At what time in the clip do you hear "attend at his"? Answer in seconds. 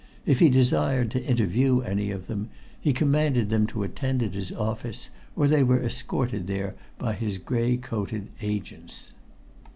3.83-4.51